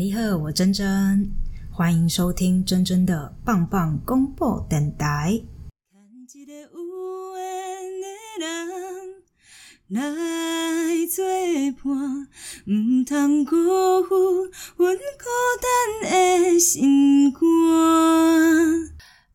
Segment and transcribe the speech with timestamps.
[0.00, 1.30] 你好，我珍珍，
[1.70, 5.38] 欢迎收听珍珍的棒棒公布电台。
[5.92, 6.00] 看
[6.32, 8.48] 一个有缘的人
[9.88, 10.00] 来
[11.06, 11.22] 作
[11.82, 12.26] 伴，
[12.66, 13.50] 毋通辜
[14.04, 14.14] 负
[14.78, 15.28] 阮孤
[15.60, 17.38] 单的心肝。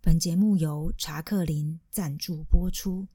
[0.02, 3.06] 本节目由查克林赞助播出。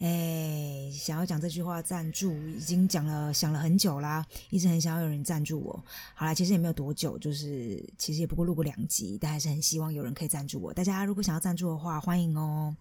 [0.00, 5.84] 哎，想要讲这句话赞助，已经讲了想了很久啦，一直很想要有人赞助我。
[6.14, 10.72] 好啦，其实也没有多久，就是其实也不过录过两集，但还是很希望有人可以赞助我。
[10.72, 12.74] 大家如果想要赞助的话，欢迎哦。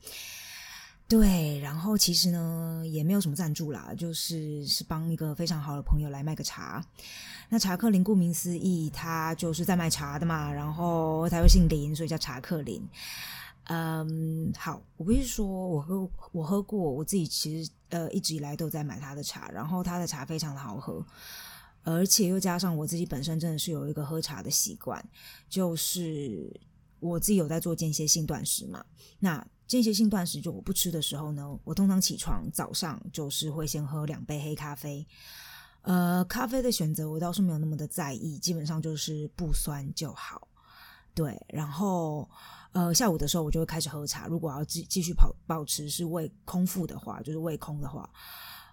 [1.09, 6.81] 对，然后其实呢也没有什么赞助啦，就是是帮一个非常好的朋友来卖个茶。
[7.49, 12.81] 那查克林顾名思义，他就是在卖茶的嘛，然后他又姓林，所以叫查克林。
[13.71, 21.05] 嗯，好，我不是说我喝我喝过，我自己其实呃一直以来都在买他的茶，然后他的茶非常的好喝，
[21.83, 25.07] 而且又加上我自己本身真的是有一个喝茶的习惯，
[25.47, 26.59] 就是
[26.99, 28.83] 我自己有在做间歇性断食嘛。
[29.19, 35.05] 那间歇性断食就我不吃的时候呢，我通常起床早上就是会先喝两杯黑咖啡，
[35.83, 40.47] 呃，咖啡的选择我倒是没有那么的在意，基本上就是不酸就好。
[41.19, 42.29] 对，然后。
[42.71, 44.27] 呃，下午的时候我就会开始喝茶。
[44.27, 48.07] 如果要继继续保保持是胃空腹的话，就是胃空的话，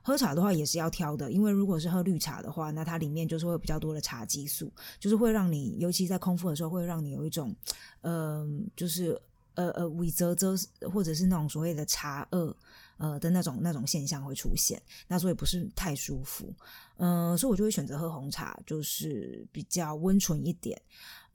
[0.03, 1.33] 喝茶的话也是要挑的。
[1.33, 7.57] 因为如果是喝绿茶的话，那它里面就是会有比较多的茶激素，就是会让你，尤其在空腹的时候，会让你有一种，
[8.03, 9.19] 呃，就是
[9.55, 10.55] 呃呃，胃啧啧，
[10.93, 12.55] 或者是那种所谓的茶饿，
[12.99, 16.53] 呃的那种那种现象会出现，那所以不是太舒服。
[16.99, 20.79] 嗯，所以我就会选择喝红茶，就是比较温醇一点。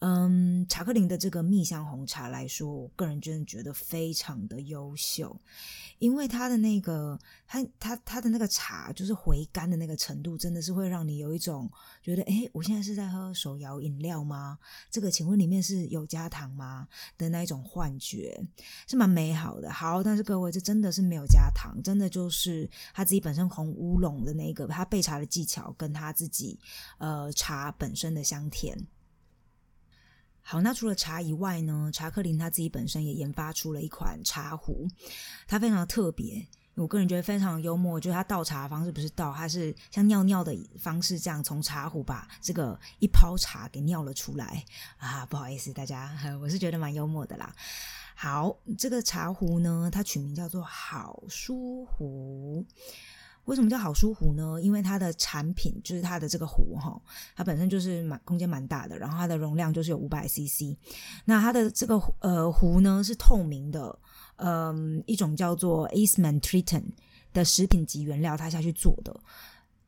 [0.02, 5.40] 嗯，查克林的这个蜜香红茶来说，我个人真的觉得非常的优秀，
[6.00, 11.70] 因为它的那个，它它它的那个茶，就是回甘的那个程度，真的是会让你有一种
[12.02, 14.58] 觉得，哎，我现在是在喝手摇饮料吗？
[14.90, 16.88] 这个请问里面是有加糖吗？
[17.16, 18.44] 的那一种幻觉，
[18.88, 19.72] 是蛮美好的。
[19.72, 26.60] 好，但是各位，这真的是没有加糖，真的就是他自己本身红乌龙的那个，他备茶的技巧跟他自己
[26.98, 28.76] 呃茶本身的香甜。
[30.44, 31.90] 好，那除了茶以外呢？
[31.94, 34.88] 查克林他自己本身也研发出了一款茶壶，
[35.48, 38.00] 它非常特别，我个人觉得非常幽默。
[38.00, 44.66] 就是它倒茶方式不是倒，它是像尿尿的方式，这样从茶壶把这个一泡茶给尿了出来
[44.98, 45.26] 啊！
[45.28, 47.56] 不好意思，大家，我是觉得蛮幽默的啦。
[48.16, 52.66] 好，这个茶壶呢，它取名叫做好书壶。
[53.52, 54.58] 为什么叫好舒壶呢？
[54.62, 56.98] 因为它的产品就是它的这个壶哈，
[57.36, 60.74] 它本身就是蛮空间蛮大的，然后它的容量就是有五百 CC。
[61.26, 64.00] 那它的这个呃壶呢是透明的，
[64.38, 66.86] 嗯，一种叫做 Eastman Triton
[67.34, 69.14] 的食品级原料，它下去做的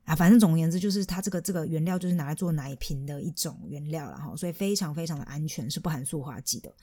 [0.05, 0.15] 啊。
[0.15, 6.73] 反正总而言之，就是它这个这个原料就是拿来做奶瓶的一种原料了哈，所以非常非常的安全，是不含塑化剂的。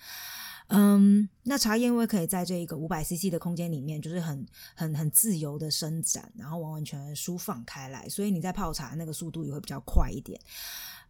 [0.69, 10.41] 嗯，那茶叶因为可以在这一个五百 CC 的空间里面，就是很很很自由的伸展，然后完完全全舒放开来，所以你在泡茶那个速度也会比较快一点，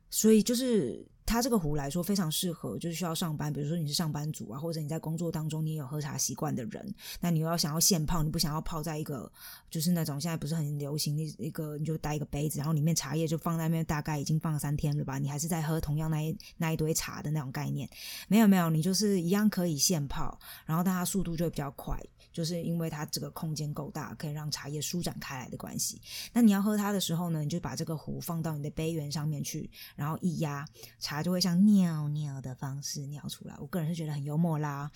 [0.08, 1.06] 所以就是。
[1.30, 9.30] 它这个壶来说非常适合，就是需要上班，比如说你是上班族啊，或者你在工作当中你也有喝茶习惯的人，那你又要想要现泡，你不想要泡在一个
[9.70, 17.88] 就是那种现在不是很流行的一个，你就带一个杯子，然后里面茶叶就放在那边，大概已经放三天了吧，你还是在喝同样那一那一堆茶的那种概念，
[18.26, 20.36] 没有没有，你就是一样可以现泡，
[20.66, 21.96] 然后但它速度就会比较快。
[22.32, 26.00] 就是因为它这个空间够大，可以让茶叶舒展开来的关系。
[26.32, 30.66] 那你要喝它的时候呢，你就把这个壶放到你的杯缘上面去，然后一压，
[30.98, 33.54] 茶就会像尿尿的方式尿出来。
[33.58, 34.90] 我个人是觉得很幽默啦。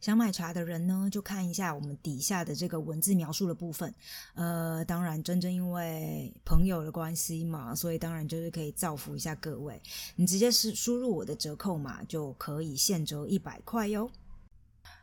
[0.00, 3.94] 想买茶的人呢，就看一下我们底下的这个文字描述的部分。
[4.32, 9.78] 呃，当然，真正因为朋友的关系嘛，所以当然就是可以造福一下各位。
[10.16, 14.10] 你直接是输入我的折扣码，就可以现折一百块哟。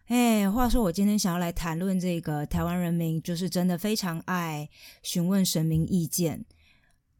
[0.07, 4.69] 哎，话说我今天想要来谈论这个台湾人民，就是真的非常爱
[5.03, 6.45] 询问神明意见，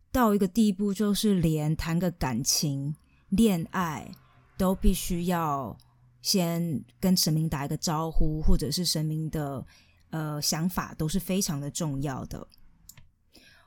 [0.10, 2.96] 到一个地步，就是连谈个感情、
[3.28, 4.10] 恋爱
[4.58, 5.78] 都必须要
[6.22, 9.66] 先跟神明打一个招呼，或者是神明的
[10.12, 12.48] 呃想法都是非常的重要的。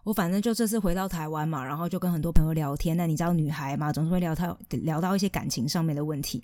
[0.02, 6.42] 我反正就这次回到台湾嘛，然后就跟很多朋友聊天，那你知道女孩嘛，总是会聊到聊到一些感情上面的问题。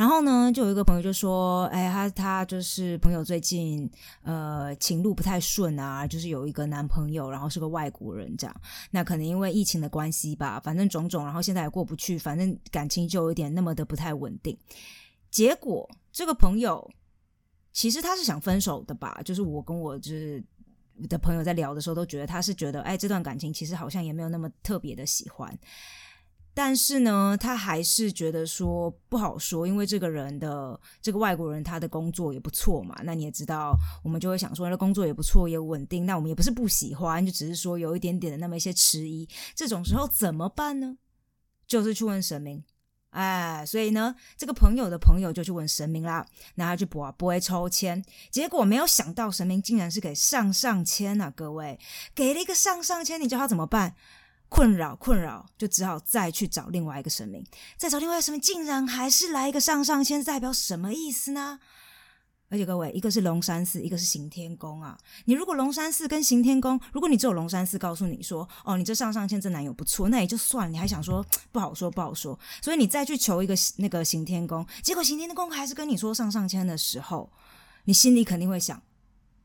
[0.00, 3.86] 然后呢，就有一个朋友就说：“哎，他他就是朋友最近
[4.22, 8.60] 呃情路不太顺啊，就是有一个男朋友，然后是个外国人这样。
[8.90, 14.56] 那可能因为疫情的关系吧，反正种种，然后现在也过不去，反正感情就有点那么的不太稳定。
[15.30, 16.90] 结果这个朋友
[17.70, 19.20] 其实他是想分手的吧？
[19.22, 20.42] 就是我跟我就是
[21.10, 25.54] 的朋友在聊的时候，都觉得他是觉得，哎，这段感情其实好像也没有那么特别的喜欢。
[26.52, 32.94] 但是呢，他还是觉得说不好说，因为这个人的这个外国人他的工作也不错嘛。
[33.04, 36.04] 那你也知道，我们就会想说，他的工作也不错，也稳定。
[36.04, 39.28] 那我们也不是不喜欢，就只是说有一点点的那么一些迟疑。
[39.54, 40.96] 这种时候怎么办呢？
[41.66, 42.64] 就是去问神明。
[43.10, 46.24] 哎，所以呢，这个朋友的朋友就去问神明啦，
[46.54, 51.28] 那他去卜不会抽签，结果没有想到神明竟然是给上上签啊！
[51.34, 51.80] 各位
[52.14, 53.96] 给了一个上上签，你叫他怎么办？
[54.50, 57.42] 困扰困扰，就只好再去找另外一个神明，
[57.78, 61.60] 再找另外一个神明，竟然还是来一个上上签，代表什么意思呢？
[62.48, 64.98] 而且各位，一个是龙山寺，一个是行天宫啊。
[65.26, 77.30] 你如果龙山寺跟行天宫，如果你只有龙山寺告诉你说，哦，你这上上签这男友不错，那也就算了，你还想说不好说不好说，所以你再去求一个那个行天宫，结果行天宫还是跟你说上上签的时候，
[77.84, 78.82] 你心里肯定会想，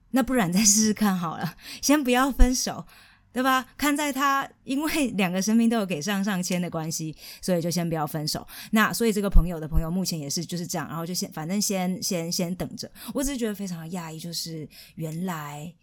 [0.10, 2.88] 那不然再试试看好了，先不要分手。
[3.36, 3.68] 对吧？
[3.78, 8.48] 看在他因为两个生命都有给上上签的关系，所以就先不要分手。
[8.72, 12.90] 那所以这个朋友的朋友目前也是就是这样，然后就先反正先先先等着。
[13.14, 14.66] 我只是觉得非常的讶异，就是
[14.96, 15.74] 原来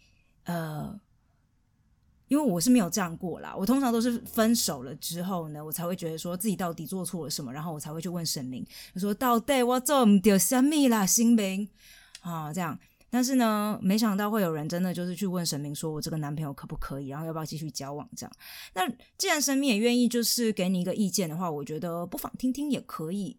[0.45, 0.99] 呃，
[2.27, 3.53] 因为我是没有这样过啦。
[3.55, 8.65] 我通常都是分手了之后呢，我才会觉得说自己到底做错了什么，然后我才会去问神明，
[8.95, 11.69] 说到底我做唔到什么啦，心明
[12.21, 12.79] 啊这样。
[13.13, 18.35] 但是呢，没想到会有人真的就是去问神明，说我这个男朋友可不可以，然后要不要继续交往这样。
[18.73, 23.37] 那既然神明也愿意就是给你一个意见的话，我觉得不妨听听也可以。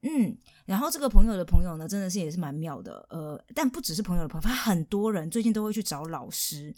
[0.00, 0.36] 嗯，
[0.66, 3.06] 然后这个朋友的朋友呢，真的是也是蛮妙的。
[3.10, 6.74] 呃，但不只是朋友的朋友，他很多人最近都会去找老师，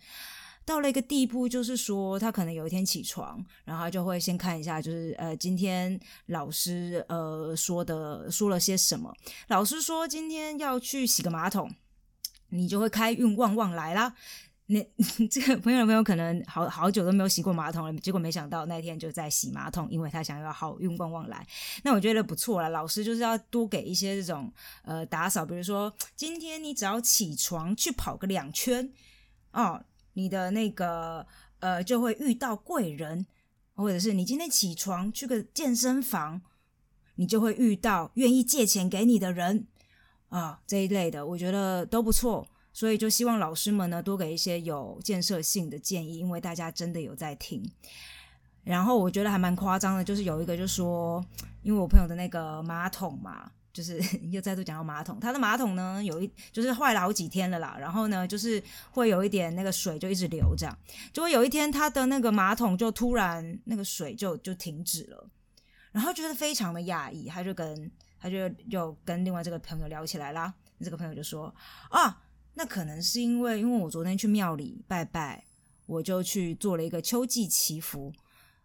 [0.67, 9.11] 到了一个地步，就是说他可能有一天起床，然后他就会先看一下，就是呃今天老师呃说的说了些什么。
[9.49, 11.75] 老师说今天要去洗个马桶。
[12.49, 14.15] 你就会开运旺旺来啦。
[14.67, 14.83] 那
[15.31, 21.47] 这个朋友的朋友可能好好久都没有洗过马桶了，结果没想到那天就在洗马桶，因为他想要好运旺旺来。
[21.83, 24.51] 那我觉得不错了，老师就是要多给一些这种
[24.83, 28.91] 呃打扫，比如说今天你只要起床去跑个两圈
[29.53, 31.27] 哦，你的那个
[31.59, 33.27] 呃就会遇到贵人，
[33.75, 36.41] 或者是你今天起床去个健身房，
[37.17, 39.67] 你就会遇到愿意借钱给你的人。
[40.35, 47.63] 啊，这一类的我觉得都不错，所以就希望老师们呢多给一些有建设性的建议，因为大家真的有在听。
[48.65, 51.25] 然后我觉得还蛮夸张的，就是有一个就说，
[51.63, 54.03] 因为我朋友的那个马桶嘛，就是
[54.33, 58.61] 又再度讲到马桶，他的马桶呢有一就是坏了好几天了啦，然后呢就是
[58.91, 60.77] 会有一点那个水就一直流这样，
[61.13, 65.31] 结果有一天他的那个马桶就突然那个水就就停止了，
[65.93, 67.89] 然后觉得非常的讶异，他就跟。
[68.25, 68.39] 他就
[68.71, 70.55] 又跟另外这个朋友聊起来啦。
[70.81, 71.55] 这个朋友就说
[71.91, 72.23] ：“啊，
[72.55, 75.45] 那可能是因为，因为我昨天去庙里拜拜，
[75.85, 78.11] 我就去做了一个秋季祈福，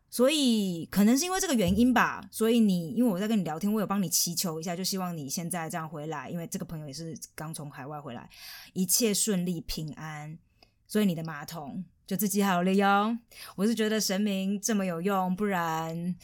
[0.10, 2.26] 所以可能是因为这个原因吧。
[2.32, 8.30] 所以你，因为我在跟你聊天，我有帮你祈求一下，就希望你现在这样回来，因为这个朋友也是刚从海外回来，
[8.72, 10.40] 一切顺利平安。
[10.88, 13.16] 所以你的马桶就自己好了哟。
[13.56, 16.16] 我是觉得神明这么有用，不然。”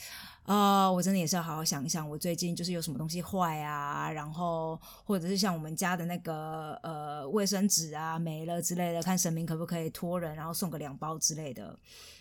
[0.45, 11.75] 啊，我真的也是要好好想一想，我最近就是有什么东西坏啊，然后或者是像我们家的那个呃卫生纸啊没了之类的，看神明可不可以托人，然后送个两包之类的，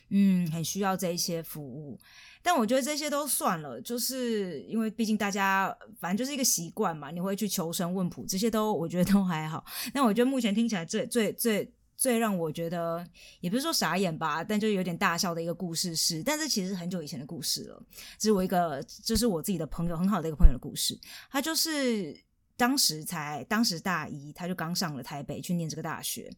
[0.09, 1.99] 嗯，很需要这一些服务。
[2.43, 9.63] 但我觉得这些都算了，就是因为毕竟大家反正就是一个习惯嘛，你会去求神问卜，这些都我觉得都还好。
[9.93, 11.74] 那我觉得目前听起来最最最。
[11.97, 13.07] 最让我觉得
[13.41, 17.83] 也不是说傻眼吧，但就有点大笑的一个故事是，但是其实很久以前的故事了。
[18.19, 20.99] 这是我一个，这是我自己的朋友，很好的一个朋友的故事。
[21.31, 22.17] 他就是
[22.57, 26.31] 当时才当时大一，他就刚上了台北去念这个大学。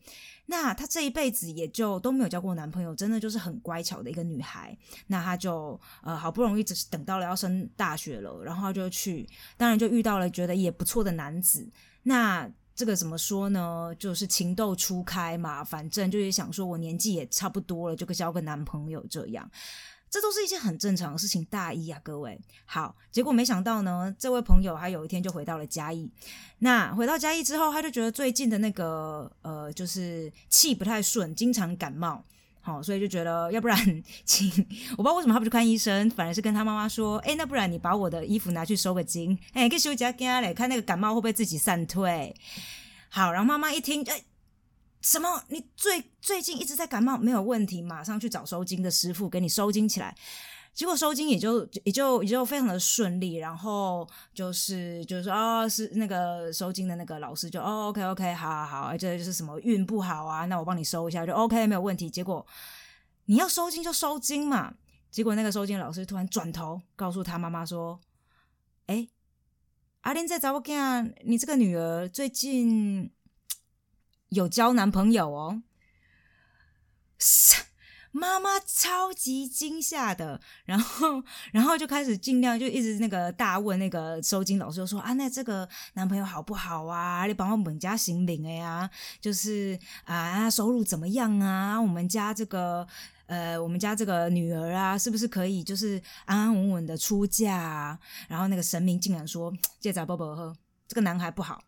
[0.46, 4.76] 那他这一辈子也就都没有交过男朋友，真的就是很乖巧的一个女孩。
[5.08, 11.68] 那他就呃好不容易只是等到了要升大学了，然后就去，当然就遇到了觉得也不错的男子。
[12.04, 13.92] 那这个怎么说呢？
[13.98, 19.50] 就是情窦初开嘛，反正就是想说，我年纪也差不多了，就交个男朋友这样，
[20.10, 21.42] 这都是一件很正常的事情。
[21.46, 26.10] 大一啊，各位好，结果没想到呢，这位朋友他有一天就回到了嘉义。
[26.58, 32.22] 那回到嘉义之后，他就觉得最近的那个呃，就是气不太顺，经常感冒。
[32.66, 33.78] 好，所以就觉得要不然
[34.24, 34.50] 请
[34.90, 42.34] 我不知道为什么他不去看医生，反而是跟他妈妈说：“哎，那不然你把我的衣服拿去收个金，哎，可以休息下来看那个感冒会不会自己散退。”
[43.08, 44.20] 好，然后妈妈一听，哎，
[45.00, 45.44] 什么？
[45.46, 50.16] 你最最近一直在感冒，没有问题，马上去找收金的师傅给你收金起来。
[50.76, 62.10] 结果收金也就也就也就非常的顺利，然后就是就是说哦，是那个收金的那个老师就哦，OK OK，好好好，这就是什么运不好啊，那我帮你收一下就 OK 没有问题。
[62.10, 62.46] 结果
[63.24, 64.74] 你要收金就收金嘛，
[65.10, 67.98] 结果那个收金老师突然转头告诉他妈妈说
[68.84, 69.08] ：“哎，
[70.02, 73.10] 阿玲在找我干，你这个女儿最近
[74.28, 75.62] 有交男朋友哦。
[78.16, 87.26] ”妈妈超级惊吓的，然后，然后就开始尽量就一直那个大问那个收金老师说啊，那这个男朋友好不好啊？
[87.26, 88.88] 你帮我们家行领哎呀，
[89.20, 91.78] 就是啊，收入怎么样啊？
[91.78, 92.86] 我们家这个
[93.26, 97.54] 呃，我们家这个女儿啊，是不是可以就是安安稳稳的出嫁？
[97.54, 97.98] 啊？
[98.28, 100.56] 然后那个神明竟然说，借仔伯伯喝，
[100.88, 101.62] 这个男孩不好。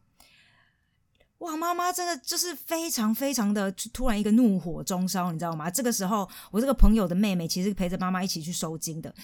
[1.39, 5.71] 哇，妈妈真的就是非常非常的突然一个怒火中烧，你知道吗？
[5.71, 9.15] 这个时候，我这个朋友的妹妹其实陪着妈妈一起去收金的。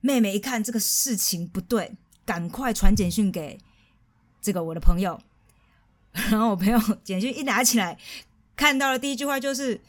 [0.00, 1.92] 妹妹一看这个事情不对，
[2.24, 3.60] 赶快传简讯给
[4.40, 5.20] 这个我的朋友。
[6.30, 7.96] 然后我朋友简讯一拿起来，
[8.56, 9.80] 看到的第一句话就是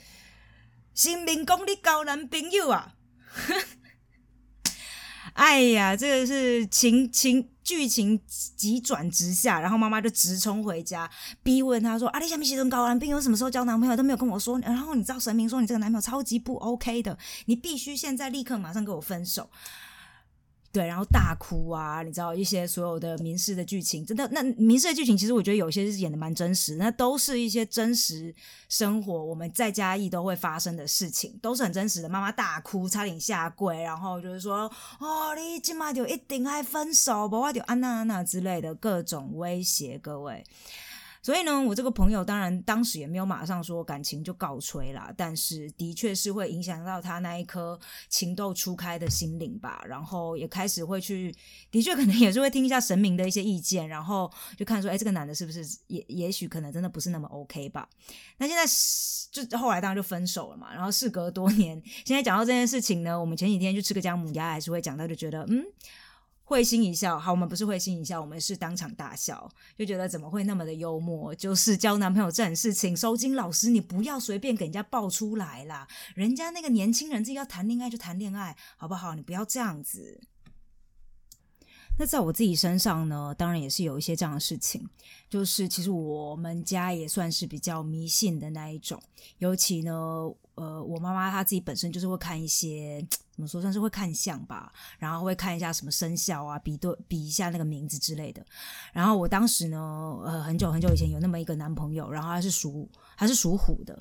[0.94, 2.94] “新民公你交男朋友啊！”
[5.34, 7.48] 哎呀，这个是情情。
[7.64, 8.20] 剧情
[8.58, 11.10] 急转直下，然后妈妈就直冲回家，
[11.42, 14.60] 逼问他说：“啊，你下面写成高男朋友什么时候交男朋友都没有跟我说。
[14.60, 19.50] 然后你知道神明说你这个男朋友超级不 OK 的，你必须现在立刻马上跟我分手。”
[20.74, 28.34] 对，然后大哭啊，你知道一些所有的民事的剧情，真的那民事的剧情，其实我觉得有些是演的蛮真实，那都是一些真实
[28.68, 32.10] 生活，我们在嘉义都会发生的事情，都是很真实的。
[32.10, 34.62] 妈妈大哭，差点下跪，然后就是说
[35.00, 40.44] ：“哦，你今晚就一定还分手，不我就安娜安娜之类的各种威胁，各位。”
[41.24, 49.82] 所以呢，我这个朋友当然当时也没有马上说感情就告吹啦，但是的确是会影响到他那一颗情窦初开的心灵吧。
[49.88, 51.34] 然后也开始会去，
[51.72, 57.88] 的确可能也是会听一下神明的一些意见，然后就看说，哎，这个男的是不是也也许可能真的不是那么 OK 吧？
[58.38, 58.66] 那现在
[59.32, 60.74] 就后来当然就分手了嘛。
[60.74, 65.64] 然后事隔多年，现在讲到这件事情呢，我们前几天去吃个姜母鸭，还是会讲到，就觉得嗯。
[66.46, 71.34] 会心一笑，好，我们不是会心一笑，我们是当场大笑，就觉得怎么会那么的幽默？
[71.34, 79.16] 就是交男朋友这种事情，收金老师，你不要随便给人家爆出来啦，人家那个年轻人自己要谈恋爱就谈恋爱，好不好？
[79.16, 80.22] 你不要这样子。
[81.98, 84.88] 那在我自己身上呢，当然也是有一些这样的事情，
[85.30, 89.02] 就是其实我们家也算是比较迷信的那一种，
[89.38, 89.94] 尤其呢，
[90.56, 93.06] 呃，我妈妈她自己本身就是会看一些。
[93.34, 98.46] 怎么说算是会看相吧，然后会看一下什么生肖啊，比对比一下那个名字之类的。
[98.92, 104.00] 然后我当时呢，呃，很久很久以前有那么一个男朋友，然后他是属他是属虎的。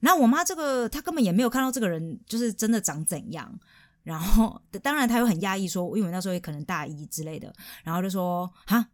[0.00, 3.58] 那我妈这个她根本也没有看到这个人就是真的长怎样。
[4.02, 7.52] 然后当然他又很压抑，说因为那时候也可能大一之类的，
[7.84, 8.88] 然后就说哈，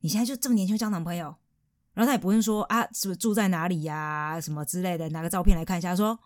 [0.00, 1.34] 你现在就这么年轻交男朋友？
[1.92, 6.18] 然后他也不会说啊，是不是住在哪里呀，什么之类的，拿个照片来看一下，说。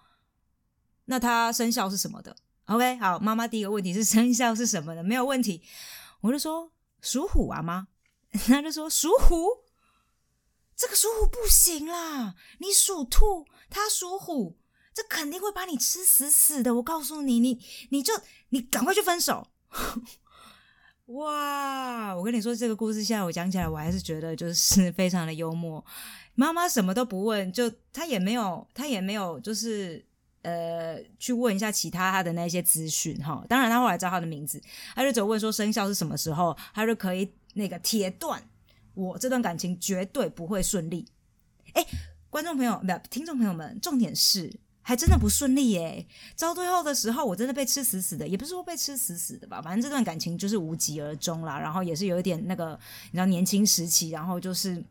[1.06, 5.04] 那他生肖是什么的？OK，好，妈妈第一个问题是生肖是什么的？
[5.04, 5.62] 没有问题，
[6.22, 6.72] 我就说
[7.02, 7.88] 属虎啊妈，
[8.46, 9.36] 他就说属虎，
[10.74, 14.56] 这个属虎不行啦，你属兔，他属虎，
[14.94, 16.76] 这肯定会把你吃死死的。
[16.76, 17.60] 我告诉你，你
[17.90, 18.14] 你就
[18.50, 19.48] 你赶快去分手。
[21.06, 25.84] 哇，我跟你说这个故事，现在我讲起来，我还是觉得就是非常的幽默。
[26.34, 30.06] 妈妈什么都不问，就他也没有，他也没有，就是。
[30.44, 33.42] 呃，去问一下其他他的那些资讯哈。
[33.48, 34.62] 当然，他后来知道他的名字，
[34.94, 38.46] 他就只问说生肖是什么时候，他就可以那个铁断
[38.92, 41.08] 我这段感情绝对不会顺利。
[41.72, 41.86] 哎，
[42.28, 44.54] 观众朋友，不，听众朋友们，重点是
[44.86, 46.06] 还真的不顺利耶。
[46.38, 51.58] 到最后的时候，我真的被吃死死的，也不是说被吃死死的吧，反正这段感情就是无疾而终啦。
[51.58, 54.84] 然后也是有一点那个，你知道年轻时期，然后就是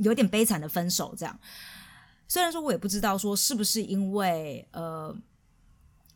[0.00, 1.38] 有点悲惨的分手这样。
[2.26, 5.16] 虽然说我也不知道说是不是因为呃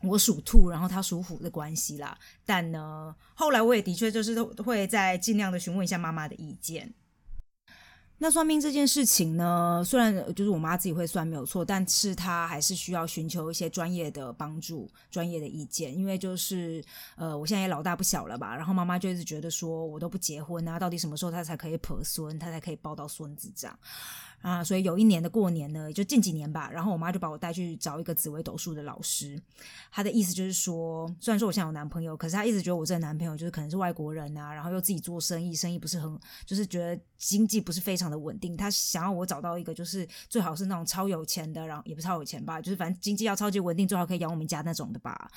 [0.02, 6.92] 我属兔，然后他属虎的关系啦，但呢后来我也的确就是会在尽量的询问一下妈妈的意见。
[8.24, 16.82] 那算命这件事情呢，虽然就是我妈自己会算没有错，但是她还是需要寻求一些专业的帮助、专业的意见，因为就是
[17.16, 23.78] 呃我现在也老大不小了吧，然后妈妈就一直觉得说我都不结婚啊，到底什么时候她才可以婆孙，她才可以抱到孙子这样。
[24.44, 29.40] 啊，所以有一年的过年呢，就近几年吧，然后我妈就把我带去找一个紫微斗数的老师。
[29.90, 38.54] 她的意思就是说，虽然说我现在有男朋友，可是她一直觉得我这个男朋友就是可能是外国人啊，然后又自己做生意，生意不是很，就是觉得经济不是非常的稳定。
[38.54, 45.30] 她想要我找到一个就是最好是那种超有钱的，然后也不超有钱吧，就是反正经济要超级稳定，最好可以养我们家那种的吧。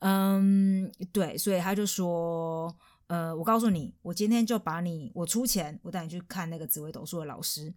[0.00, 7.72] 嗯，对，所以她就说，呃，我告诉你，我今天就把你，我出钱，我带你去看那个紫微斗数的老师。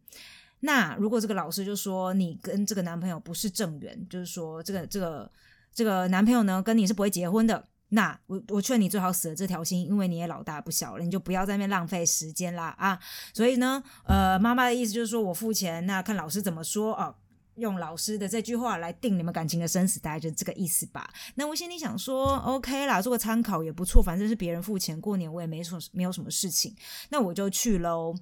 [0.65, 5.31] 那如果这个老师就说你跟这个男朋友不是正缘，就是说这个这个
[5.73, 7.63] 这个男朋友呢跟你是不会结婚的。
[7.89, 12.99] 那我我劝你最好死了这条心，因为你也老大不小了，你就不要在那边浪费时间啦啊！
[13.31, 17.15] 所以呢，呃，妈妈的意思就是说我付钱，那看老师怎么说啊，
[17.55, 21.07] 用老师的这句话来定你们感情的生死，大概就这个意思吧。
[21.35, 26.75] 那我心里想说，OK 啦，做个参考也不错，反正是别人付钱，过年我也没什么没有什么事情，
[27.09, 28.15] 那我就去喽。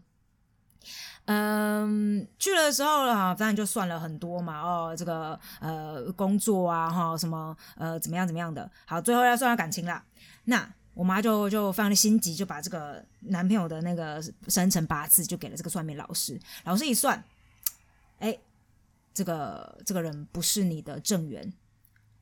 [1.25, 4.59] 嗯，去了的时候啊，当然就算了很多嘛。
[4.61, 8.69] 哦，这个呃工作啊，哈，什么呃怎么样怎么样的。
[8.85, 10.03] 好，最后要算到感情啦。
[10.43, 16.37] 那我妈就就非常的心急，就把这个男朋友的那个生辰八字就给了这个算命老师。
[16.65, 17.23] 老师一算，
[18.19, 18.37] 哎，
[19.13, 21.53] 这个这个人不是你的正缘。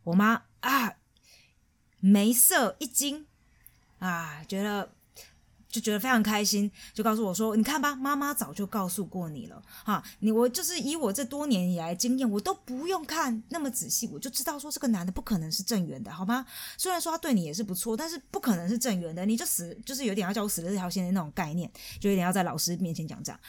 [0.03, 0.93] 我妈啊，
[1.99, 3.25] 眉色一惊
[3.97, 4.89] 啊，觉得。
[5.71, 16.45] 就觉得非常开心，就告诉我说：“你看吧，妈妈早就告诉过你了，哈，你我就是以我这多年以来经验，我都不用看那么仔细，我就知道说这个男的不可能是正缘的，好吗？
[16.77, 23.39] 虽然说他对你也是不错，但是不可能是正缘的，你就死就是有点要叫我死了这条线的那种概念，就有点要在老师面前讲这样。”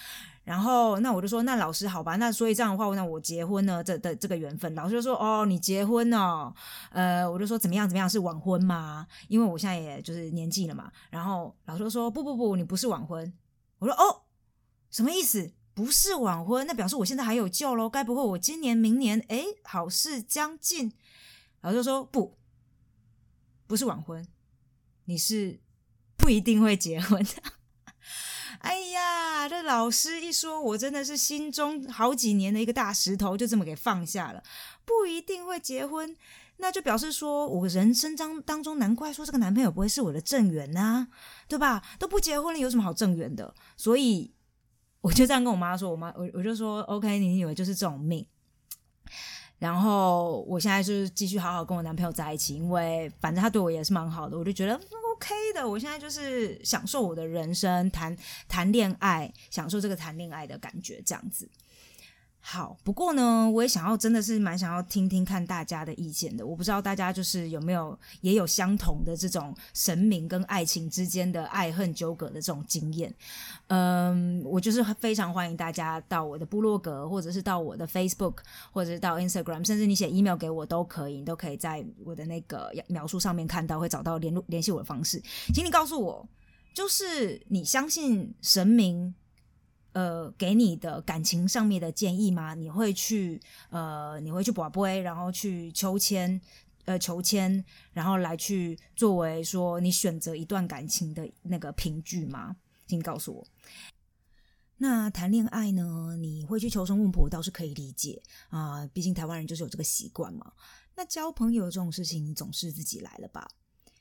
[0.45, 3.83] 然后，那我就说，那老师好吧，那所以这样的话，那我结婚呢？
[3.83, 6.53] 这的这个缘分，老师就说，哦，你结婚哦，
[6.91, 9.07] 呃，我就说怎么样怎么样是晚婚吗？
[9.29, 10.91] 因为我现在也就是年纪了嘛。
[11.11, 13.33] 然后老师说，不不不，你不是晚婚。
[13.79, 14.23] 我说，哦，
[14.91, 15.53] 什么意思？
[15.75, 17.89] 不是晚婚，那表示我现在还有救喽？
[17.89, 20.93] 该不会我今年明年哎好事将近？
[21.63, 22.37] 老师说，不，
[23.67, 24.27] 不是晚婚，
[25.05, 25.61] 你是
[26.17, 27.62] 不一定会结婚的。
[28.63, 34.43] 哎呀，这老师一说，我真的是心中好几年的一个大石头就这么给放下了。
[34.85, 36.17] 不一定会结婚，
[36.59, 41.09] 那就表示说我人生当当中，难怪说这个男朋友不会是我的正缘呐，
[41.49, 41.83] 对吧？
[41.99, 43.53] 都不结婚了，有什么好正缘的？
[43.77, 44.33] 所以
[45.01, 48.25] 我就这样跟我妈说，我妈我我就说，OK，你以为就是这种命？
[49.59, 54.81] 然后我现在就是继续好好跟我男朋友在一起，因为反正他对我也是蛮好的，我就觉得。
[55.13, 58.17] OK 的，我现在就是享受我的人生，谈
[58.49, 61.49] 谈恋爱，享受这个谈恋爱的感觉，这样子。
[62.45, 66.45] 好，不过呢，我也想要，真的是蛮想要听听看大家的意见的。
[66.45, 73.15] 我不知道大家就是有没有也有相同的这种神明跟爱情之间的爱恨纠葛的这种经验。
[73.69, 78.39] 嗯，我就是非常欢迎大家到我的部落格，或者是到我的 Facebook，
[78.73, 85.23] 或者是到 Instagram，甚至你写 email 给我都可以，你都可以在我的那个描述上面看到，会找到联络联系我的方式。
[85.55, 86.29] 请你告诉我，
[86.75, 89.15] 就是你相信神明？
[89.93, 92.55] 呃，给你的感情上面的建议吗？
[92.55, 96.41] 你会去呃，你会去卜卦，然后去求签，
[96.85, 102.57] 呃，求签，然后来去作为说你选择一段感情的那个凭据吗？
[102.87, 103.47] 请告诉我。
[104.79, 106.17] 那谈恋爱呢？
[106.19, 110.53] 你会去求神问卜，倒是可以理解啊，毕竟台湾人就是有这个习惯嘛。
[110.97, 113.49] 那交朋友这种事情，总是自己来了吧？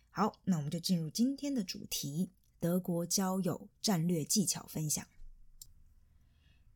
[0.10, 5.06] 好，那我们就进入今天的主题：德国交友战略技巧分享。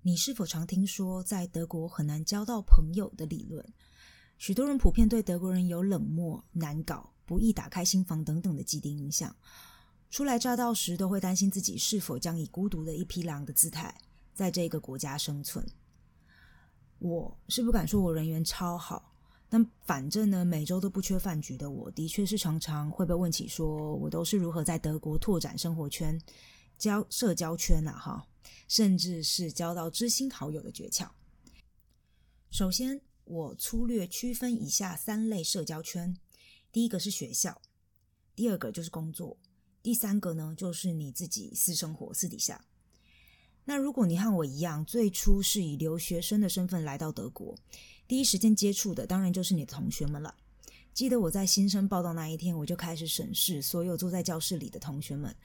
[0.08, 3.66] 你是否常听说在德国很难交到朋友的理论？
[4.38, 9.36] 许多人普遍对德国人有冷漠、难搞、不易打开心房等等的既定印象。
[10.12, 13.98] 初来乍到时，都会担心自己是否将以孤独的一匹狼的姿态
[14.32, 15.66] 在这个国家生存。
[17.00, 19.12] 我是不敢说我人缘超好，
[19.50, 26.22] 但反正呢，每周都不缺饭局的我，的确是常常会被问起，说我都是如何在德国拓展生活圈、
[26.78, 27.98] 交社交圈啊？
[27.98, 28.28] 哈。
[28.68, 31.10] 甚至是交到知心好友的诀窍。
[32.50, 36.16] 首先，我粗略区分以下三类社交圈：
[36.72, 37.62] 第一个是学校，
[38.36, 39.38] 第二个就是工作，
[39.84, 42.66] 第三个呢就是你自己私生活私底下。
[43.66, 47.58] 那如果你和我一样，最初是以留学生的身份来到德国，
[48.08, 50.36] 第一时间接触的当然就是你的同学们了。
[50.94, 55.36] 记得我在新生报道那一天，我就开始审视所有坐在教室里的同学们，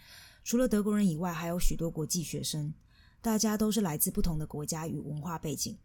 [0.44, 2.72] 除了德国人以外，还有许多国际学生。
[3.22, 5.76] 大家都是来自不同的国家与文化背景。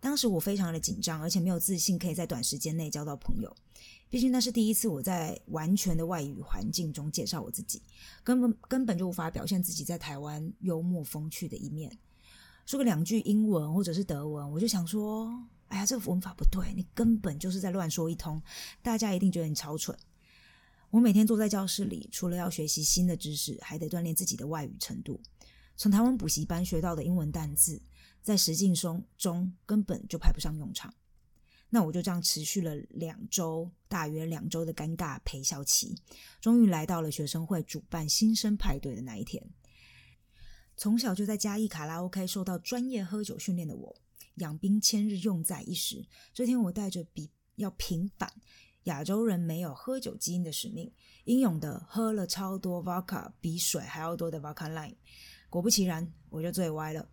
[0.00, 3.54] 当时我非常的紧张，而且没有自信可以在短时间内交到朋友。
[4.10, 7.80] 毕竟那是第一次我在完全的外语环境中介绍我自己，
[8.22, 11.96] 根本根本就无法表现自己在台湾幽默风趣的一面。
[12.66, 15.32] 说个两句英文或者是德文，我就想说
[15.68, 18.40] ：“哎呀，这个文法不对，你根本就是在乱说一通。”
[18.82, 19.96] 大家一定觉得你超蠢。
[20.90, 25.20] 我每天坐在教室里，除了要学习新的知识，还得锻炼自己的外语程度。
[25.76, 27.80] 从台湾补习班学到的英文单字，
[28.22, 30.94] 在实境中中根本就派不上用场。
[31.70, 35.96] 那我就这样持续了两周，大约两周的尴尬陪笑期，
[36.40, 39.44] 终于来到了学生会主办新生派对的那一天。
[40.76, 43.96] 从小就在嘉义卡拉 OK 受到专业喝酒训练的我，
[44.36, 46.06] 养兵千日，用在一时。
[46.32, 48.32] 这天我带着比要平反。
[48.84, 50.92] 亚洲人没有喝酒基因的使命，
[51.24, 54.94] 英勇的喝了超多 vodka，比水还要多的 vodka Line。
[55.54, 57.06] 果不其然，我就醉歪了，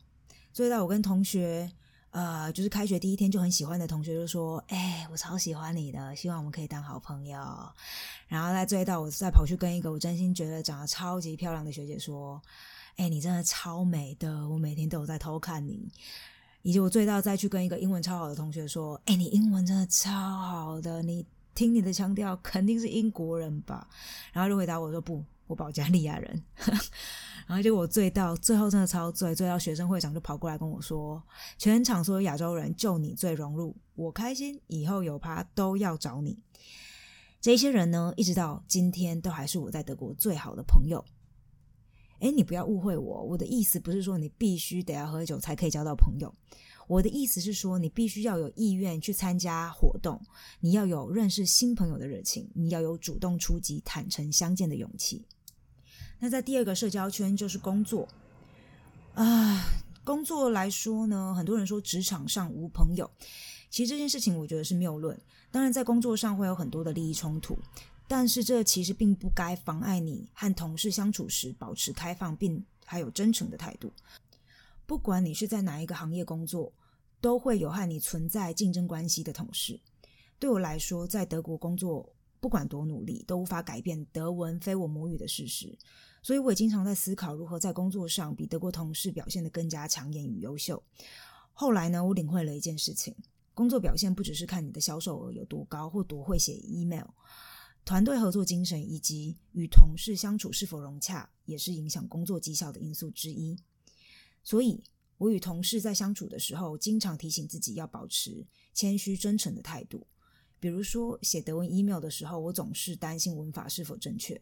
[0.51, 1.71] 醉到我跟同学。
[2.09, 7.39] 呃，就是开学第一天就很喜欢的同学就说：“哎，我超喜欢你的，希望我们可以当好朋友。”
[8.27, 12.41] 然后再醉到我再跑去跟一个我真心觉得长得超级漂亮的学姐说
[12.97, 15.87] ：“哎，你真的超美的，我每天都有在偷看你。”
[16.63, 21.25] 以及我醉到再去跟一个英文超好的同学说：“哎，你英文真的超好的，你
[21.55, 23.87] 听你的腔调肯定是英国人吧？”
[24.33, 25.23] 然后就回答我说：“不，
[25.55, 26.43] 保加利亚人。”
[27.47, 31.21] 然后就我醉到最后真的超醉，醉到学生会长就跑过来跟我说
[31.57, 36.37] ：“全场所有亚洲人就你最融入，我开心，以后有趴都要找你。”
[37.41, 41.03] 这些人呢，一直到今天都还是我在德国最好的朋友。
[42.19, 46.31] 哎，你不要误会我，我的意思不是说你必须得要喝酒才可以交到朋友，
[46.87, 50.21] 我的意思是说你必须要有意愿去参加活动，
[50.59, 55.25] 你要有认识新朋友的热情，你要有主动出击、坦诚相见的勇气。
[56.23, 58.07] 那在第二个社交圈就是工作
[59.15, 59.65] 啊，
[60.03, 63.09] 工作来说呢，很多人说职场上无朋友，
[63.71, 65.19] 其实这件事情我觉得是谬论。
[65.49, 67.57] 当然，在工作上会有很多的利益冲突，
[68.07, 73.91] 但是这其实并不该妨碍你和同事相处时保持开放并还有真诚的态度。
[74.85, 76.71] 不管你是在哪一个行业工作，
[77.19, 79.79] 都会有和你存在竞争关系的同事。
[80.37, 82.07] 对我来说，在德国工作，
[82.39, 85.77] 不管多努力，都无法改变德文非我母语的事实。
[86.21, 90.81] 所以我也经常在思考如何在工作上比德国同事表现得更加抢眼与优秀。
[91.53, 93.15] 后来呢，我领会了一件事情：
[93.53, 97.07] 工作表现不只是看你的销售额有多高或多会写 email，
[97.83, 103.57] 团队合作精神以及与同事相处是否融洽，也是影响工作绩效的因素之一。
[104.43, 104.83] 所以，
[105.17, 110.07] 我与同事在相处的时候，经常提醒自己要保持谦虚真诚的态度。
[110.59, 114.39] 比如说，写德文 email 的时候，我总是担心文法是否正确。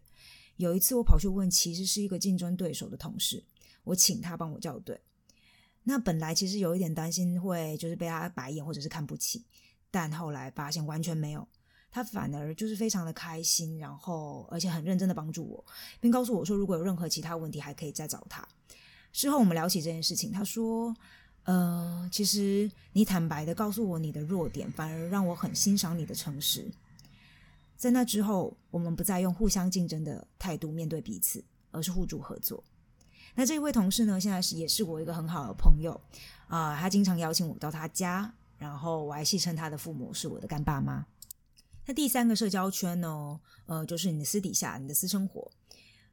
[0.59, 3.41] 有一次，我跑去问，其实是一个竞争对手的同事，
[3.85, 4.99] 我请他帮我校对。
[5.83, 9.45] 那本来其实有一点担心会就是被他白眼或者是看不起，
[9.89, 11.47] 但后来发现完全没有，
[11.89, 15.65] 他反而就是非常的开心，然后而且很认真的帮助我，
[16.01, 18.45] 并告诉我说，如果有任何其他问题，还可以再找他。
[19.13, 20.93] 事后我们聊起这件事情，他说
[21.45, 26.69] ：“呃，其实你坦白的告诉我你的弱点，反而让我很欣赏你的诚实。”
[27.79, 32.61] 在那之后，我们不再用互相竞争的态度面对彼此，而是互助合作。
[33.35, 35.99] 那这一位同事呢，现在是也是我一个很好的朋友
[36.49, 41.05] 啊，他经常邀请我到他家，然后我还戏称他的父母是我的干爸妈。
[41.85, 45.49] 那第三个社交圈呢，呃，就是你的私底下、你的私生活。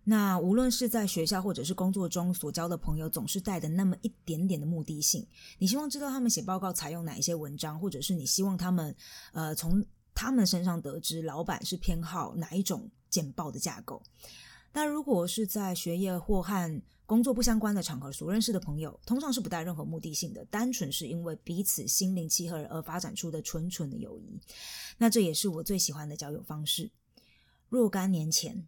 [0.04, 5.26] 那无论是在学校或者是工作中所交的朋友，总是带着那么一点点的目的性，
[5.58, 8.94] 你希望知道他们写报告采用哪一些文章，或者是你希望他们
[9.32, 9.84] 呃从。
[10.16, 14.02] 他们身上得知老板是偏好哪一种简报的架构。
[14.72, 24.40] 但如果是在学业或和工作不相关的场合所认识的朋友，通常是不带任何目的性的，单纯是因为彼此心灵契合而发展出的纯纯的友谊。
[24.98, 26.90] 那这也是我最喜欢的交友方式。
[27.68, 28.66] 若干年前，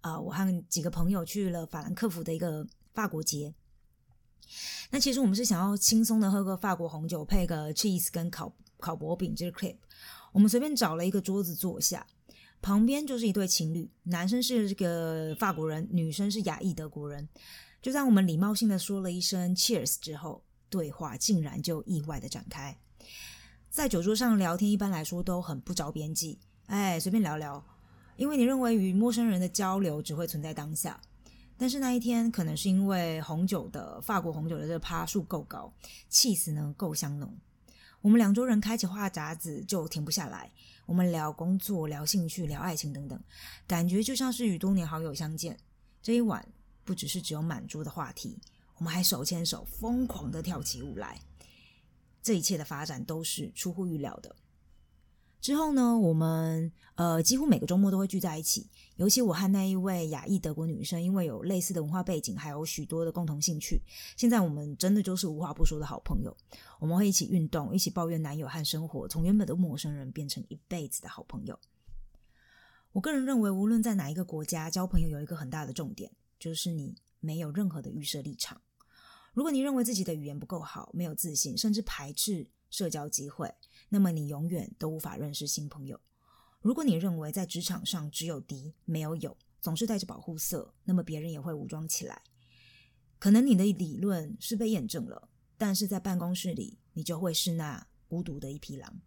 [0.00, 3.54] 啊，我和几个朋友去了法兰克福的一个法国节。
[4.90, 9.78] 那其实我们是想要轻松的喝个法国红酒，配个 cheese 跟烤烤薄饼，就是 crepe。
[10.32, 12.06] 我们随便找了一个桌子坐下，
[12.60, 17.28] 旁边就是一对情侣，男生是这个法国人，女生是亚裔德国人。
[17.80, 22.76] 就在我们礼貌性的说了一声 Cheers 之后，对话竟然就意外的展开。
[23.70, 27.64] 在酒桌上聊天，一般来说都很不着边际，哎，随便聊聊，
[28.16, 31.00] 因为你认为与陌生人的交流只会存在当下。
[31.56, 35.72] 但是那一天，可能是因为红酒的法国红酒的这个趴数够高，
[36.08, 37.36] 气势呢够香浓。
[38.00, 40.50] 我们两桌人开起话匣子就停不下来，
[40.86, 43.20] 我们聊工作、聊兴趣、聊爱情等等，
[43.66, 45.58] 感觉就像是与多年好友相见。
[46.00, 46.46] 这一晚
[46.84, 48.38] 不只是只有满桌的话题，
[48.76, 51.20] 我们还手牵手疯狂的跳起舞来。
[52.22, 54.34] 这一切的发展都是出乎预料的。
[55.40, 58.68] 之后呢，我们呃几乎每个周末都会聚在一起。
[58.96, 63.80] 尤其我和那一位亚裔德国女生，因为有类似的文化背景，还有许多的共同兴趣，
[64.16, 66.36] 现在我们真的就是无话不说的好朋友。
[66.80, 71.56] 我们会一起运动，一起抱怨男友和生活，从原本的陌生人变成一辈子的好朋友。
[72.90, 78.60] 我个人认为，无论在哪一个国家交朋友，有一个很大的重点，就是你没有任何的预设立场。
[79.32, 83.54] 如果你认为自己的语言不够好，没有自信，甚至排斥社交机会，
[83.88, 85.98] 那么你永远都无法认识新朋友。
[86.60, 92.22] 如果你认为在职场上只有敌没有友，总是带着保护色，那么别人也会武装起来。
[93.18, 99.00] 可能你的理论是被验证了，但是在办公室里，你就会是那孤独的一匹狼。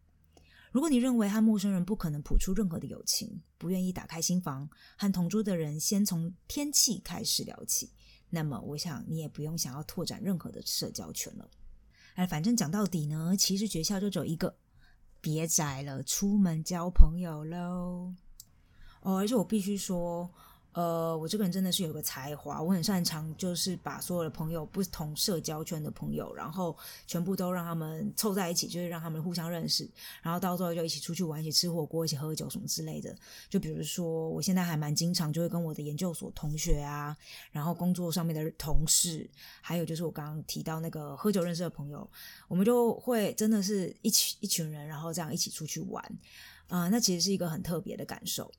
[0.72, 7.92] 如果你认为和陌生人不可能谱出任何的友情，不愿意打开心房，和同桌的人先从天气开始聊起，
[8.30, 11.50] 那么我想你也不用想要拓展任何的社交圈了。
[12.16, 14.58] 哎，反正讲到底呢，其实诀窍就只有一个：
[15.22, 18.14] 别宅了，出门交朋友喽。
[19.02, 20.30] 哦，而且我必须说。
[20.74, 29.90] 呃，我这个人真的是有个才华，我很擅长，就是把所有的朋友，不同社交圈的朋友，然后全部都让他们凑在一起，就是让他们互相认识，
[30.22, 33.14] 然后到时候就一起出去玩，一起吃火锅，一起喝酒什么之类的。
[33.50, 37.16] 就比如说，我现在还蛮经常就会跟我的研究所同学啊，
[37.52, 39.30] 然后工作上面的同事，
[39.62, 42.10] 还有就是我刚刚提到那个喝酒认识的朋友，
[42.48, 46.02] 我们就会真的是一起一群人，然后这样一起出去玩
[46.68, 48.50] 啊，那其实是一个很特别的感受。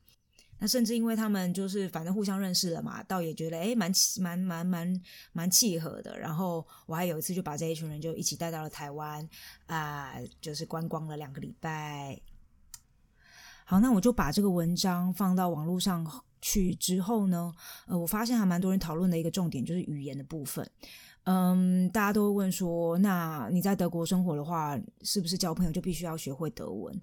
[0.62, 6.16] 那甚至因为他们就是反正互相认识了嘛，倒也觉得哎蛮蛮蛮蛮蛮契合的。
[6.16, 9.28] 然后我还有一次就把这一群人就一起带到了台湾
[9.66, 12.16] 啊，就是观光了两个礼拜。
[13.64, 16.06] 好，那我就把这个文章放到网络上
[16.40, 17.52] 去之后呢，
[17.88, 20.64] 呃，我发现还蛮多人讨论的一个重点就是语言的部分。
[21.24, 27.00] 嗯，大家都会问说，那你在德国生活的话，是不是交朋友就必须要学会德文？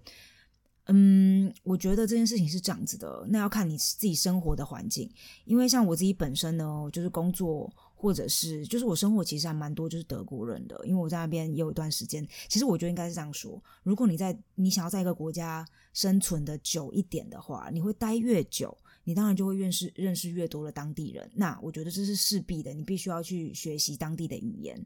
[0.91, 5.07] 嗯，我觉得这件事情是这样子的，那要看你自己生活的环境。
[5.45, 12.27] 因为像我自己本身呢，就是工作或者是就是我生活其实还蛮多就是德国人的，因为我在那边有一段时间。
[12.47, 21.29] 其实我觉得应该是这样说：如果你在你想要在一个国家生存的久一点的话，你会待越久，你当然就会认识认识越多的当地人。
[21.35, 24.83] 那我觉得这是势必的，你必须要去学习当地的语言。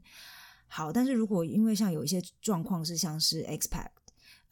[0.66, 3.86] 好，但是如果因为像有一些状况是像是 expat。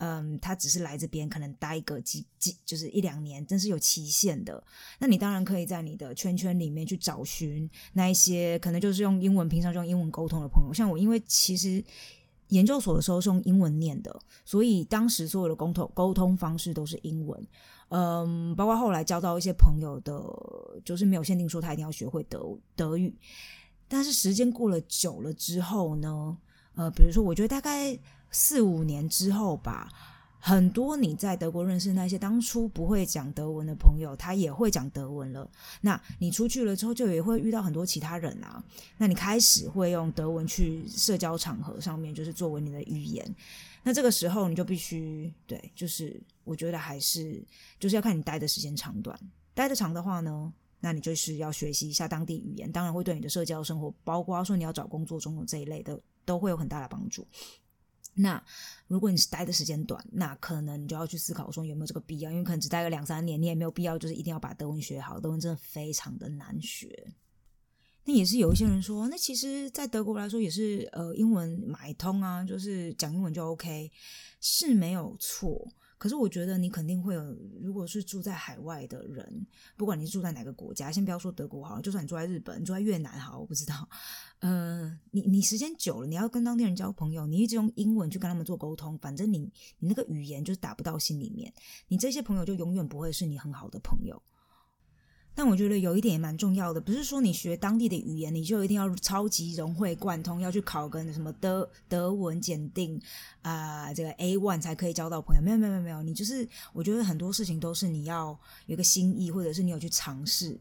[0.04, 4.60] 嗯，他只是来这边可能待个几几，就是一两年，真是有期限的。
[4.98, 10.74] 那你当然可以在你的圈圈里面去找寻那一些可能就是用英文平常就用英文沟通的朋友。
[10.74, 11.80] 像我，因为其实
[12.48, 17.46] 研究所的时候是用英文念的，所以当时所有的沟通沟通方式都是英文。
[17.90, 20.20] 嗯，包括后来交到一些朋友的，
[20.84, 23.14] 就是没有限定说他一定要学会德德语。
[23.86, 26.36] 但是时间过了久了之后呢，
[26.74, 27.96] 呃，比如说我觉得大概。
[28.32, 29.88] 四五年之后吧，
[30.40, 35.48] 很多你在德国认识那些当初不会讲德文的朋友，他也会讲德文了。
[35.82, 38.60] 那你出去了之后，就也会遇到很多其他人啊。
[38.98, 43.24] 那你开始会用德文去社交场合上面，就是作为你的语言。
[43.84, 47.40] 那这个时候你就必须对，就是我觉得还是
[47.78, 49.18] 就是要看你待的时间长短。
[49.54, 57.26] 待的长的话呢，那你就是要学习一下当地语言，当然会对你的社交生活，包括说你要找工作中的这一类的，都会有很大的帮助。
[58.14, 58.42] 那
[58.86, 67.14] 如果你是待的时间短，那可能你就要去思考说有没有这个必要，因为可能只待个两三年，你也没有必要就是一定要把德文学好，德文真的非常的难学。
[68.04, 73.92] 那也是有一些人说，那其实，在德国来说也是呃英文买通啊，就是讲英文就 OK，
[74.40, 75.72] 是没有错。
[76.02, 77.22] 可是我觉得你肯定会有，
[77.60, 83.88] 如果是住在海外的人，不管你是住在哪个国家，先不要说德国好了，就算你住在日本、住在越南好，我不知道。
[84.40, 89.38] 呃，你你时间久了，你要跟当地人交朋友，你一直用英文去跟他们做沟通，反正你
[89.78, 91.54] 你那个语言就是打不到心里面，
[91.86, 94.20] 你这些朋友就永远不会是你很好的朋友。
[95.34, 103.00] 但我觉得有一点也蛮重要的，不是说你学当地的语言，你就一定要超级融会贯通，要去考个什么德德文检定
[103.40, 105.42] 啊，这个 A one 才可以交到朋友。
[105.42, 110.58] 没有没有没有没有，你就是我觉得很多事情都是你要有个心意，或者是你有去尝试。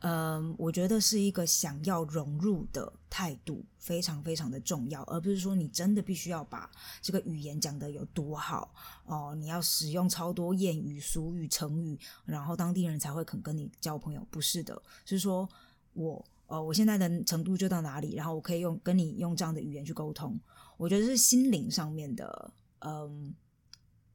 [0.00, 8.72] 嗯，我觉得是一个想要融入的态度，非常非常的重要，而不是说你真的必须要把这个语言讲得有多好
[9.06, 14.24] 哦，你要使用超多谚语、俗语、成语，然后当地人才会肯跟你交朋友。
[14.30, 15.48] 不是的，是说
[15.94, 20.38] 我呃，我现在的程度就到哪里，然后我可以用跟你用这样的语言去沟通。
[20.76, 23.34] 我觉得是心灵上面的，嗯。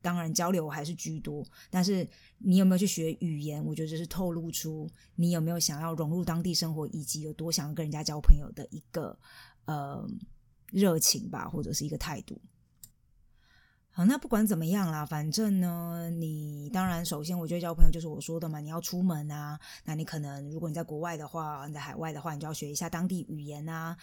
[0.02, 2.08] 当然，交流还是居多，但是
[2.40, 3.64] 你有没有去学语言？
[3.64, 9.18] 我觉得这是透露出你有没有想要融入当地生活，以及有多想要跟人家交朋友的一个
[9.66, 10.04] 呃
[10.72, 12.42] 热情吧，或者是一个态度。
[13.94, 23.98] 好，那不管怎么样啦，反正呢，你当然首先我觉得交朋友就是我说的嘛，你要出门啊，那你可能如果你在国外的话，你在海外的话，你就要学一下当地语言啊。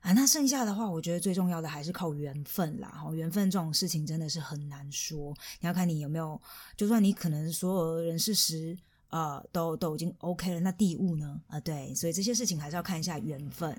[0.00, 2.88] 啊，那剩下的话，我觉得最重要的还是靠缘分啦。
[2.88, 6.40] 哈，缘分这种事情真的是很难说，你要看你有没有，
[6.76, 11.40] 就算你可能所有人事实呃都都已经 OK 了，那地物呢？
[11.48, 13.76] 啊，对，所以这些事情还是要看一下缘分。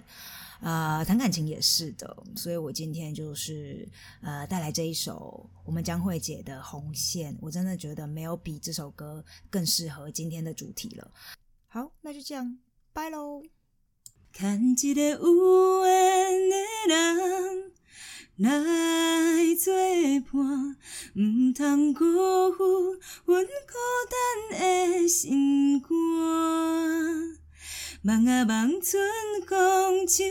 [0.60, 3.88] 啊，谈感情也是的，所以我今天就是
[4.22, 11.12] 呃带来这一首我们江慧姐的《红线》，我真的觉得没有比这首歌更适合今天的主题了。
[11.70, 12.60] 好，那就这样，
[12.92, 13.42] 拜喽。
[14.34, 16.56] 看一个有缘的
[16.88, 17.72] 人，
[18.38, 19.74] 来作
[20.32, 20.78] 伴，
[21.16, 22.06] 毋通辜
[22.54, 23.50] 负阮孤
[24.10, 25.90] 单的心肝。
[28.02, 29.02] 梦啊梦，春
[29.46, 30.24] 光秋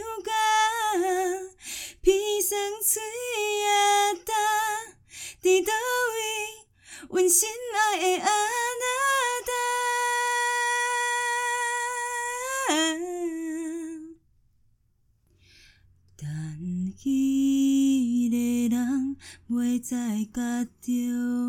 [20.33, 20.93] 甲着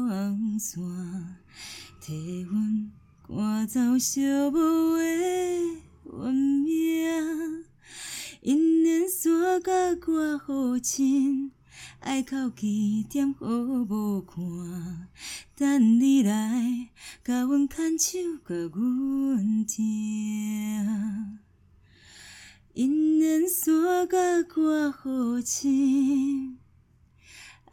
[0.10, 0.82] 红线，
[2.00, 2.92] 替阮
[3.28, 5.80] 赶走寂寞的。
[6.12, 7.65] 运命，
[8.42, 9.72] 因缘线甲
[10.08, 11.52] 我好亲，
[12.00, 15.08] 爱哭泣点好无看，
[15.56, 16.89] 等你来
[17.24, 21.39] 甲阮牵手，甲阮听。
[22.74, 23.74] 因缘线
[24.10, 24.18] 甲
[24.56, 26.58] 我好亲，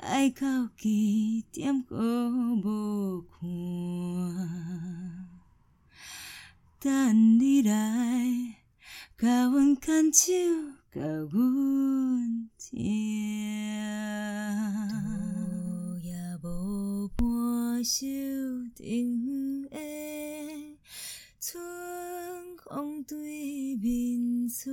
[0.06, 3.40] 爱哭泣点好无看。
[6.78, 8.54] 等你来，
[9.18, 10.32] 甲阮牵手，
[10.94, 12.78] 甲阮听。
[15.42, 16.14] 路也
[16.44, 18.06] 无半袖
[18.76, 19.76] 顶的
[21.40, 21.60] 春
[22.64, 24.72] 风对面吹，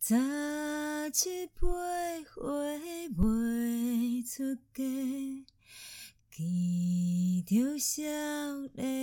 [0.00, 0.16] 早
[1.12, 1.83] 七八花袂
[4.36, 4.42] 出
[4.74, 4.82] 嫁。
[6.32, 8.02] 见着少
[8.74, 8.93] 年